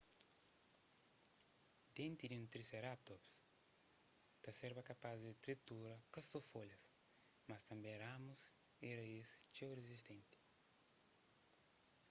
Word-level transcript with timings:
denti 1.97 2.25
di 2.31 2.35
un 2.41 2.47
triseratops 2.53 3.29
ta 4.43 4.51
serba 4.59 4.81
kapaz 4.91 5.17
di 5.25 5.33
tritura 5.45 5.95
ka 6.13 6.21
so 6.29 6.39
folhas 6.51 6.85
mas 7.49 7.63
tanbê 7.69 7.93
ramus 8.03 8.41
y 8.85 8.89
raíz 8.99 9.29
txeu 9.53 9.71
rizistenti 9.79 10.37